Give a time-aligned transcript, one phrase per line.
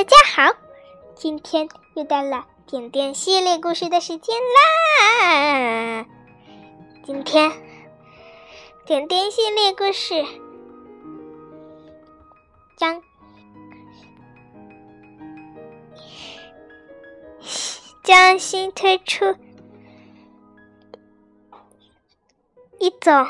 [0.00, 0.56] 大家好，
[1.14, 6.06] 今天又到了点点系列故事的时间啦！
[7.04, 7.52] 今天
[8.86, 10.24] 点点系列故事
[12.78, 13.02] 将
[18.02, 19.36] 将新推出
[22.78, 23.28] 一种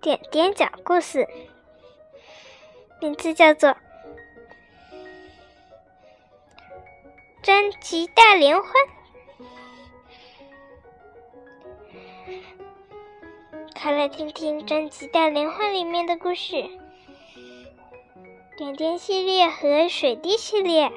[0.00, 1.28] 点点讲故事，
[3.00, 3.74] 名字叫做。
[7.42, 8.72] 专辑大联欢，
[13.74, 16.54] 快来听听专辑大联欢里面的故事。
[18.56, 20.92] 点点系列和水滴系列，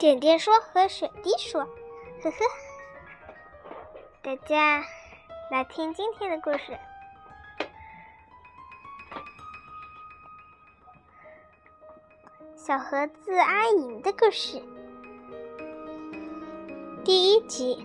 [0.00, 2.36] 点点说和水滴说，呵呵。
[4.20, 4.84] 大家
[5.52, 6.76] 来听今天的故事。
[12.70, 14.62] 小盒子阿莹的故事，
[17.04, 17.84] 第一集。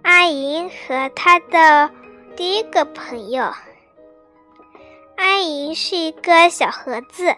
[0.00, 1.90] 阿莹和她的
[2.34, 3.52] 第一个朋友。
[5.16, 7.36] 阿莹是一个小盒子，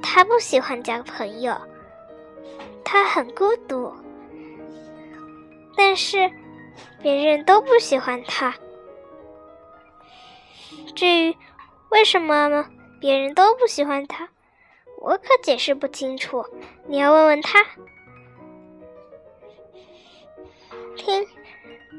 [0.00, 1.60] 她不喜欢交朋友，
[2.84, 3.92] 她很孤独，
[5.76, 6.30] 但是
[7.02, 8.54] 别人都不喜欢她。
[10.94, 11.36] 至于
[11.88, 12.64] 为什么
[13.00, 14.28] 别人都不喜欢她？
[15.00, 16.44] 我可解释不清楚，
[16.86, 17.66] 你要问问他。
[20.96, 21.26] 听，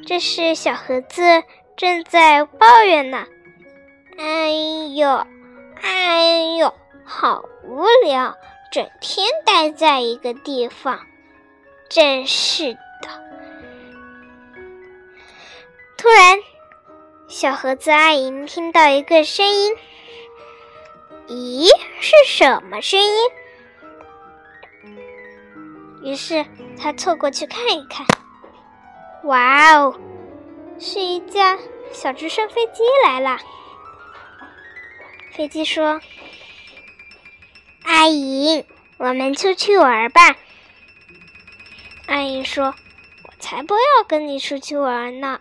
[0.05, 1.21] 这是小盒子
[1.75, 3.25] 正在抱怨呢。
[4.17, 4.51] 哎
[4.95, 5.25] 呦，
[5.81, 8.37] 哎呦，好无聊，
[8.71, 10.99] 整天待在一个地方，
[11.89, 13.09] 真是的。
[15.97, 16.37] 突然，
[17.27, 19.75] 小盒子阿姨听到一个声音。
[21.31, 21.65] 咦，
[22.01, 23.09] 是什么声音？
[26.03, 26.45] 于是
[26.77, 28.05] 他凑过去看一看。
[29.23, 29.97] 哇哦，
[30.77, 31.57] 是一架
[31.93, 33.37] 小直升飞机来了。
[35.31, 36.01] 飞机说
[37.85, 38.65] ：“阿姨，
[38.97, 40.35] 我们出去玩吧。”
[42.07, 42.75] 阿姨说
[43.23, 45.39] ：“我才不要跟你出去玩呢，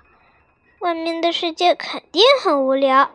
[0.78, 3.10] 外面的世界肯定很无聊。”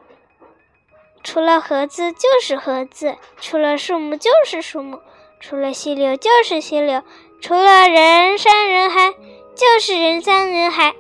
[1.25, 5.01] 除了盒子就是盒子，除了树木就是树木，
[5.39, 7.01] 除了溪流就是溪流，
[7.41, 9.11] 除了人山人海
[9.55, 10.93] 就是人山人海，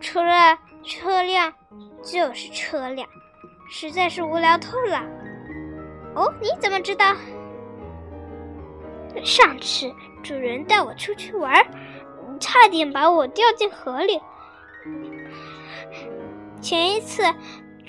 [0.00, 1.52] 除了车辆
[2.02, 3.06] 就是车辆，
[3.70, 5.02] 实在是无聊透了。
[6.14, 7.14] 哦，你怎么知道？
[9.22, 9.92] 上次
[10.22, 11.54] 主人带我出去玩，
[12.40, 14.18] 差点把我掉进河里。
[16.62, 17.22] 前一次。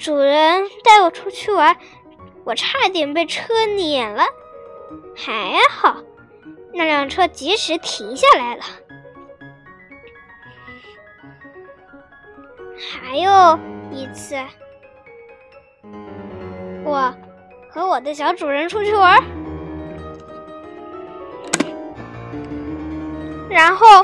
[0.01, 1.77] 主人带我出去玩，
[2.43, 4.23] 我差点被车碾了，
[5.15, 5.97] 还好
[6.73, 8.63] 那辆车及时停下来了。
[12.79, 13.59] 还有
[13.91, 14.35] 一次，
[16.83, 17.13] 我
[17.69, 19.23] 和我的小主人出去玩，
[23.51, 24.03] 然后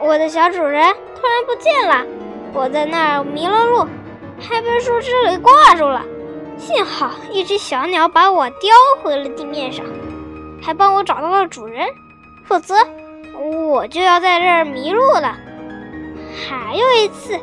[0.00, 2.06] 我的小主人突然不见了，
[2.54, 3.86] 我在那儿迷了路。
[4.42, 6.02] 还被树枝给挂住了，
[6.58, 8.70] 幸好一只小鸟把我叼
[9.02, 9.84] 回了地面上，
[10.60, 11.88] 还帮我找到了主人，
[12.44, 12.74] 否则
[13.38, 15.36] 我就要在这儿迷路了。
[16.48, 17.38] 还有一次，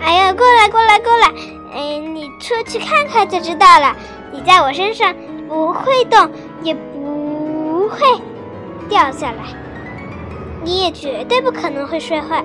[0.00, 1.28] 哎呀，过来过来过来，
[1.74, 3.96] 哎，你出去看看就知道了。
[4.32, 5.14] 你在我身上
[5.48, 6.30] 不会动，
[6.62, 7.98] 也不会
[8.88, 9.44] 掉下来，
[10.62, 12.44] 你也绝对不可能会摔坏。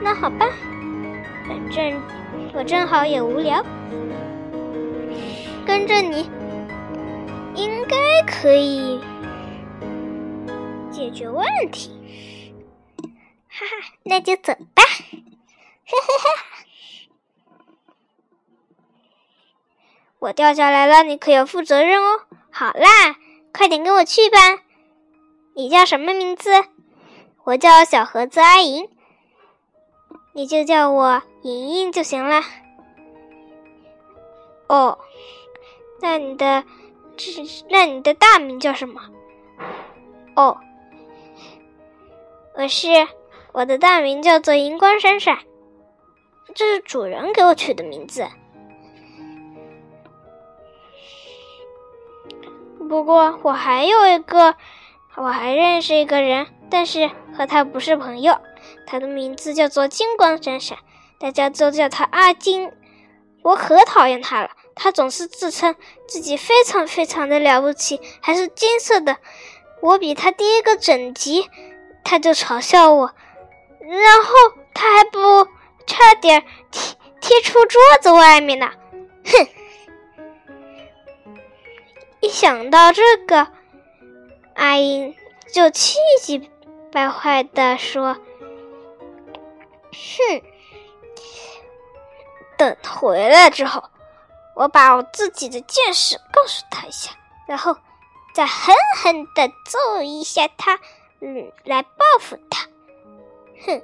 [0.00, 0.46] 那好吧。
[1.70, 2.02] 正
[2.54, 3.64] 我正好也无聊，
[5.66, 6.30] 跟着你
[7.54, 7.96] 应该
[8.26, 9.00] 可以
[10.90, 11.90] 解决问题。
[13.48, 14.82] 哈哈，那就走吧。
[15.86, 16.42] 哈哈哈！
[20.18, 22.20] 我掉下来了，你可要负责任哦。
[22.50, 23.16] 好啦，
[23.52, 24.38] 快点跟我去吧。
[25.54, 26.50] 你叫什么名字？
[27.44, 28.88] 我叫小盒子阿银。
[30.36, 32.42] 你就叫我莹莹就行了。
[34.66, 34.98] 哦，
[36.00, 36.64] 那你的
[37.16, 37.24] 这
[37.70, 39.00] 那你的大名叫什么？
[40.34, 40.58] 哦，
[42.54, 42.88] 我是
[43.52, 45.38] 我的大名叫做银光闪闪，
[46.52, 48.26] 这是主人给我取的名字。
[52.88, 54.56] 不过我还有一个，
[55.14, 58.36] 我还认识一个人，但是和他不是朋友。
[58.86, 60.78] 他的名字叫做金光闪闪，
[61.18, 62.72] 大家都叫他阿金。
[63.42, 65.74] 我可讨厌他了，他总是自称
[66.08, 69.18] 自己非常非常的了不起，还是金色的。
[69.82, 71.50] 我比他低一个整级，
[72.02, 73.12] 他就嘲笑我，
[73.80, 74.32] 然后
[74.72, 75.46] 他还不
[75.86, 78.70] 差点踢踢出桌子外面呢。
[79.26, 79.46] 哼！
[82.20, 83.48] 一想到这个，
[84.54, 85.14] 阿英
[85.52, 86.50] 就气急
[86.90, 88.16] 败坏地说
[89.94, 90.42] ：“哼！
[92.56, 93.82] 等回来之后，
[94.54, 97.10] 我把我自己的见识告诉他一下，
[97.46, 97.76] 然后
[98.34, 100.78] 再狠狠的揍一下他，
[101.20, 102.66] 嗯，来报复他。
[103.66, 103.82] 哼！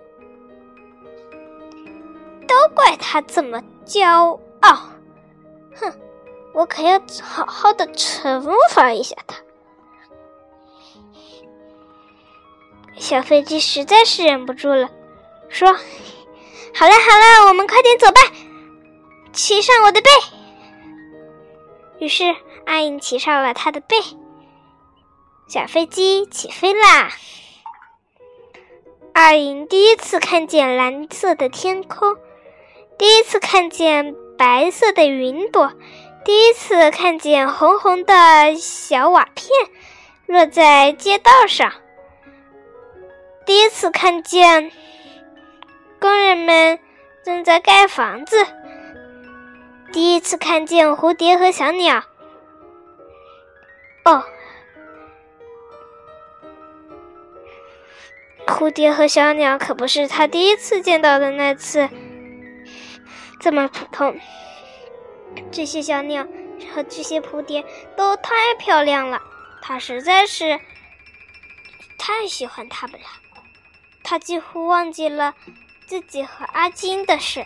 [2.47, 4.77] 都怪他这么骄傲。”
[5.77, 5.93] 哼，
[6.53, 9.37] 我可要好好的惩罚一下他。
[12.99, 14.91] 小飞机实在是忍不住了，
[15.51, 15.69] 说
[16.75, 18.21] ：“好了好了，我们快点走吧，
[19.33, 20.09] 骑上我的背。”
[22.01, 23.97] 于是阿影骑上了他的背，
[25.47, 27.11] 小飞机起飞啦。
[29.13, 32.17] 阿影第一次看见蓝色的天空，
[32.97, 34.17] 第一次看见。
[34.41, 35.71] 白色的云朵，
[36.25, 39.51] 第一次看见红红的小瓦片
[40.25, 41.75] 落在街道上，
[43.45, 44.73] 第一次看见
[46.01, 46.81] 工人们
[47.23, 48.47] 正在盖房子，
[49.93, 52.03] 第一次看见蝴蝶和小鸟。
[54.05, 54.25] 哦，
[58.47, 61.91] 蝴蝶和小鸟可不是他第一次见到的那次。
[63.39, 64.19] 这么普通，
[65.53, 66.27] 这些小鸟
[66.75, 67.63] 和这些蝴蝶
[67.95, 69.21] 都太漂亮了，
[69.61, 70.59] 他实在是
[71.99, 73.07] 太喜欢它们了。
[74.03, 75.35] 他几乎忘记了
[75.91, 77.45] 自己和阿金的事。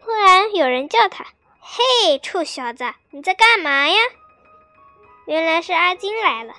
[0.00, 1.26] 忽然有人叫他
[1.60, 3.94] ：“嘿，臭小子，你在干嘛呀？”
[5.28, 6.54] 原来是阿金来了，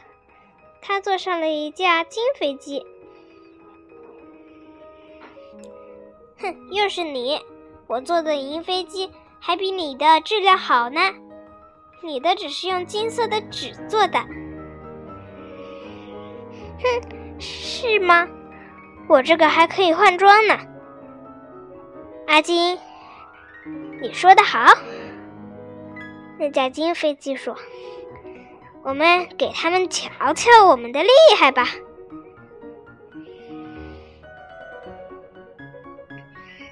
[0.83, 2.85] 他坐上了一架金飞机。
[6.37, 7.41] 哼，又是你！
[7.87, 11.11] 我做的银飞机还比你的质量好呢。
[12.03, 14.19] 你的只是用金色的纸做的。
[16.79, 18.27] 哼，是吗？
[19.07, 20.57] 我这个还可以换装呢。
[22.27, 22.77] 阿金，
[24.01, 24.59] 你说的好。
[26.37, 27.55] 那架金飞机说
[28.83, 31.65] ：“我们给他们瞧瞧我们的厉害吧。”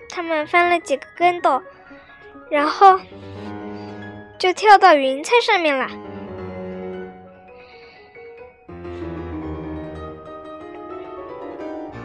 [0.09, 1.61] 他们翻了几个跟斗，
[2.49, 2.99] 然后
[4.37, 5.87] 就跳到云彩上面了。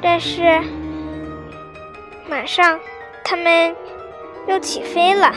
[0.02, 0.60] 但是
[2.28, 2.80] 马上
[3.24, 3.74] 他们
[4.46, 5.32] 又起飞了。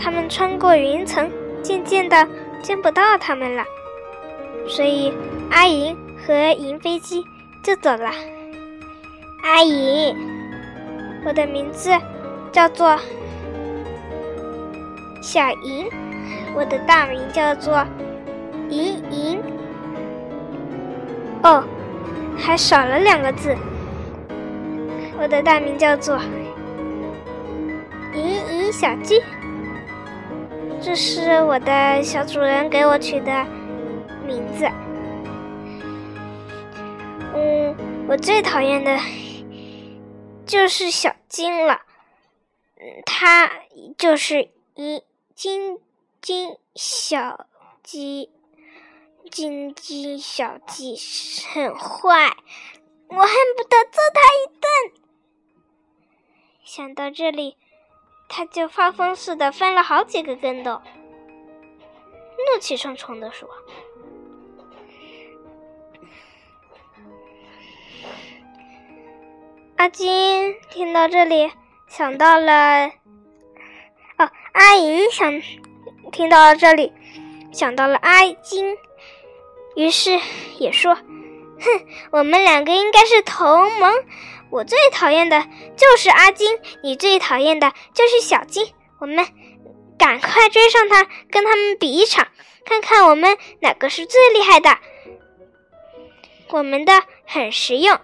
[0.00, 1.30] 他们穿过云层，
[1.62, 2.26] 渐渐的
[2.62, 3.64] 见不到他们了。
[4.66, 5.12] 所以
[5.50, 5.96] 阿银
[6.26, 7.24] 和银飞机
[7.62, 8.10] 就走了。
[9.42, 10.16] 阿银。
[11.26, 11.90] 我的名字
[12.52, 12.96] 叫做
[15.20, 15.86] 小银，
[16.54, 17.84] 我的大名叫做
[18.70, 19.40] 银银。
[21.42, 21.64] 哦，
[22.38, 23.54] 还少了两个字。
[25.20, 26.18] 我的大名叫做
[28.14, 29.22] 银银小鸡，
[30.80, 33.44] 这是我的小主人给我取的
[34.24, 34.66] 名字。
[37.34, 37.76] 嗯，
[38.08, 38.96] 我最讨厌的。
[40.46, 41.82] 就是小金了，
[42.80, 43.50] 嗯，它
[43.98, 45.02] 就是一
[45.34, 45.78] 金
[46.22, 47.46] 金小
[47.82, 48.30] 鸡，
[49.28, 50.96] 金金小鸡
[51.52, 52.36] 很坏，
[53.08, 54.70] 我恨不得揍它一顿。
[56.64, 57.56] 想到这里，
[58.28, 60.82] 他就发疯似的翻了好几个跟斗，
[62.52, 63.48] 怒气冲冲的说。
[69.76, 71.52] 阿金听到这里，
[71.86, 72.88] 想到了
[74.18, 75.40] 哦，阿银想
[76.10, 76.92] 听到了这里，
[77.52, 78.76] 想到了阿金，
[79.78, 80.18] 于是
[80.58, 80.96] 也说
[81.62, 83.94] ：“哼，我们两个应该是同盟。
[84.50, 88.74] 我最讨厌的就是阿金，你最讨厌的就是小金。
[88.98, 89.24] 我们
[89.96, 92.26] 赶快追上他，跟他们比一场，
[92.64, 94.76] 看看我们哪个是最厉害的。
[96.48, 98.00] 我们的很实用，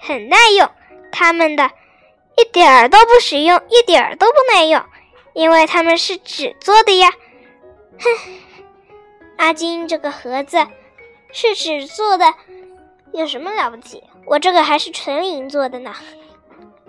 [0.00, 0.68] 很耐用。”
[1.12, 1.70] 他们的
[2.36, 4.84] 一点儿都不实用，一点儿都不耐用，
[5.32, 7.12] 因为他们是纸做的呀。
[8.00, 8.34] 哼，
[9.36, 10.66] 阿金这个盒子
[11.34, 12.32] 是纸做的，
[13.12, 14.02] 有什么了不起？
[14.24, 15.92] 我这个还是纯银做的呢。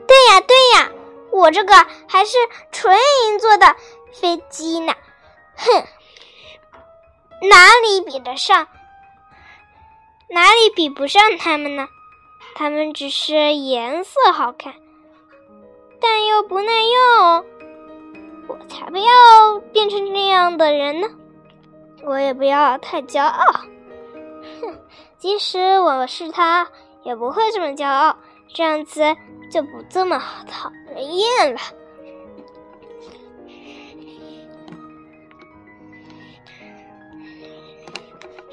[0.08, 0.92] 对呀，对呀，
[1.32, 1.74] 我这个
[2.08, 2.38] 还是
[2.72, 3.76] 纯银做的
[4.14, 4.94] 飞机呢，
[5.58, 5.84] 哼，
[7.50, 8.68] 哪里比得上？
[10.30, 11.88] 哪里比不上他们呢？
[12.54, 14.76] 他们只是颜色好看，
[16.00, 17.46] 但又不耐用。
[18.48, 21.10] 我才不要变成这样的人呢！
[22.04, 23.62] 我也不要太骄傲。
[24.62, 24.80] 哼，
[25.18, 26.70] 即使我是他，
[27.04, 28.18] 也不会这么骄傲。
[28.54, 29.16] 这样子
[29.52, 31.60] 就不这么讨人厌了。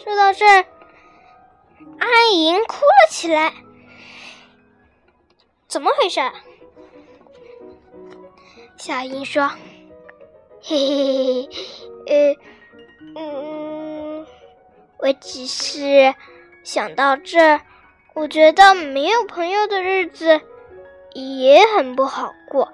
[0.03, 0.65] 说到这儿，
[2.01, 3.53] 阿银哭了起来。
[5.69, 6.21] 怎么回事？
[8.77, 9.49] 小英说
[10.61, 11.49] ：“嘿嘿嘿，
[12.09, 12.37] 呃，
[13.15, 13.82] 嗯，
[15.03, 16.15] 我只是
[16.65, 17.61] 想到这儿。”
[18.15, 20.39] 我觉得没有朋友的日子
[21.15, 22.71] 也很不好过，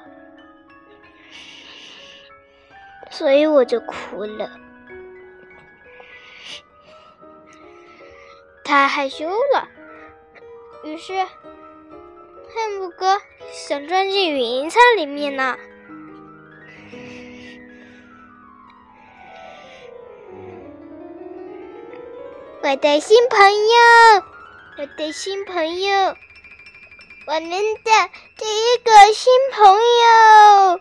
[3.08, 4.50] 所以我就哭了。
[8.64, 9.68] 他害羞了，
[10.82, 15.56] 于是汉姆哥想钻进云彩里面呢。
[22.60, 24.24] 我的新朋友。
[24.78, 26.16] 我的新朋友，
[27.26, 27.90] 我们的
[28.36, 30.80] 第一个新朋友，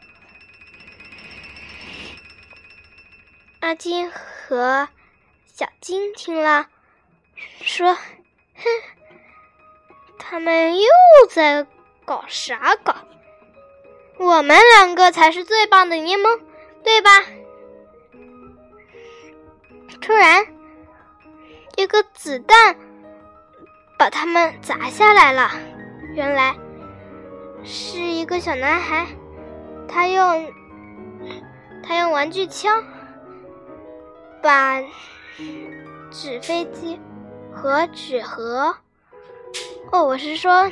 [3.59, 4.87] 阿金和
[5.51, 6.67] 小金听了，
[7.61, 7.95] 说
[8.53, 8.63] ：“哼，
[10.19, 10.87] 他们又
[11.31, 11.65] 在
[12.05, 12.95] 搞啥搞？
[14.17, 16.39] 我们两个才是最棒的联盟，
[16.83, 17.09] 对吧？”
[20.01, 20.45] 突然，
[21.77, 22.75] 一个子弹。
[23.97, 25.49] 把他们砸下来了。
[26.13, 26.55] 原来
[27.63, 29.07] 是一个小男孩，
[29.87, 30.53] 他用
[31.83, 32.83] 他用玩具枪
[34.39, 34.79] 把
[36.11, 36.99] 纸飞机
[37.51, 38.77] 和纸盒，
[39.91, 40.71] 哦，我是说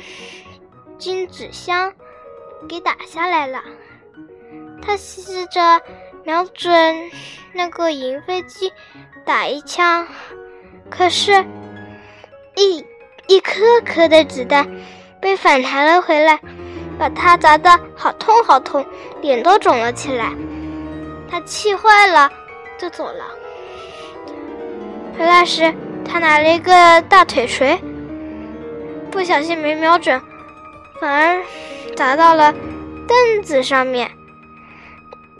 [0.98, 1.92] 金纸箱
[2.68, 3.60] 给打下来了。
[4.80, 5.82] 他试着
[6.22, 7.10] 瞄准
[7.52, 8.72] 那个银飞机
[9.24, 10.06] 打一枪，
[10.90, 11.44] 可是，
[12.56, 12.84] 一。
[13.28, 14.64] 一颗颗的子弹
[15.20, 16.38] 被反弹了回来，
[16.96, 18.86] 把他砸得好痛好痛，
[19.20, 20.30] 脸都肿了起来。
[21.28, 22.30] 他气坏了，
[22.78, 23.24] 就走了。
[25.18, 25.74] 回来时，
[26.04, 27.76] 他拿了一个大腿锤，
[29.10, 30.22] 不小心没瞄准，
[31.00, 31.42] 反而
[31.96, 32.52] 砸到了
[33.08, 34.08] 凳子上面。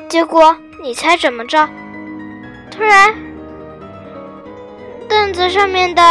[0.08, 1.68] 结果，你猜怎么着？
[2.68, 3.14] 突然，
[5.26, 6.02] 凳子上面的。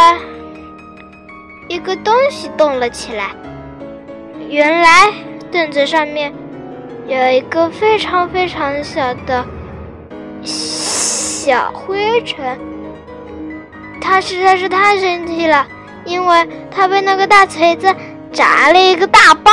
[1.68, 3.30] 一个东西动了起来，
[4.46, 5.10] 原来
[5.50, 6.30] 凳子上面
[7.06, 9.42] 有一个非常非常小的
[10.44, 12.58] 小灰尘，
[14.02, 15.66] 它实在是太神奇了，
[16.04, 17.92] 因为它被那个大锤子
[18.30, 19.50] 砸了一个大包，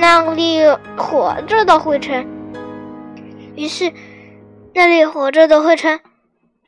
[0.00, 0.60] 那里
[0.96, 2.26] 活着的灰尘，
[3.54, 3.92] 于是
[4.74, 6.00] 那里活着的灰尘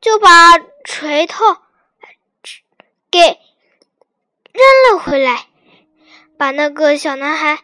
[0.06, 1.44] 就把锤头。
[3.10, 5.46] 给扔了回来，
[6.38, 7.58] 把那个小男孩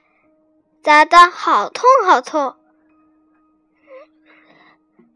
[0.83, 2.57] 砸得好痛好痛。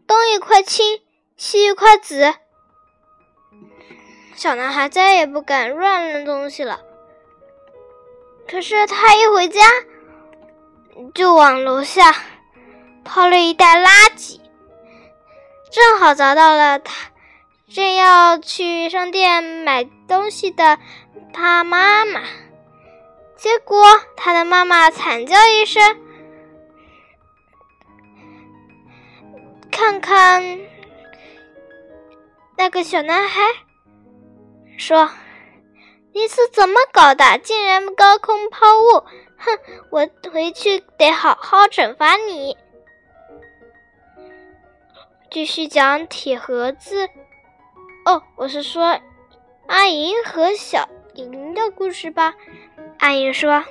[0.07, 1.03] 东一块青，
[1.37, 2.33] 西一块紫，
[4.37, 6.81] 小男孩再也不敢乱扔东西了。
[8.49, 9.63] 可是他一回家，
[11.13, 12.15] 就往楼下
[13.05, 14.41] 抛了一袋垃圾，
[15.73, 17.11] 正好砸到了他。
[17.69, 20.79] 正要去商店买东西的
[21.33, 22.23] 他妈妈，
[23.37, 23.83] 结果
[24.17, 25.83] 他的妈妈惨叫一声，
[29.71, 30.61] 看看
[32.57, 33.43] 那个小男孩，
[34.79, 35.11] 说
[36.15, 37.39] ：“你是怎么搞的？
[37.39, 39.05] 竟然高空抛物！
[39.39, 39.59] 哼，
[39.91, 42.57] 我回去得好好惩罚你。”
[45.33, 47.09] 继续讲铁盒子。
[48.07, 49.01] 哦，我是说
[49.67, 52.35] 阿银和小银的故事吧。
[53.01, 53.65] 阿银说：“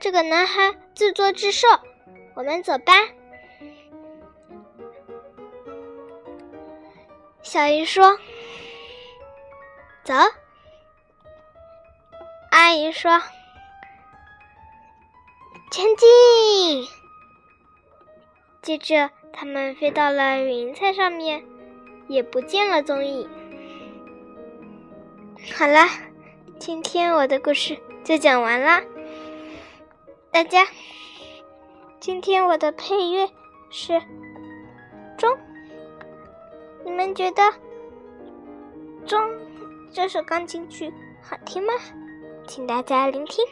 [0.00, 1.68] 这个男孩自作自受，
[2.34, 2.94] 我们走吧。”
[7.44, 8.18] 小银说
[10.02, 10.14] ：“走。”
[12.50, 13.20] 阿银说
[15.70, 16.88] ：“前进。”
[18.62, 21.51] 接着，他们飞到了云彩上面。
[22.08, 23.28] 也不见了踪影。
[25.56, 25.88] 好啦，
[26.58, 28.82] 今天我的故事就讲完啦。
[30.30, 30.66] 大家，
[32.00, 33.28] 今天我的配乐
[33.70, 34.00] 是
[35.18, 35.36] 钟，
[36.84, 37.42] 你们觉得
[39.04, 39.20] 钟
[39.90, 40.92] 这首钢琴曲
[41.22, 41.72] 好听吗？
[42.46, 43.44] 请大家聆听。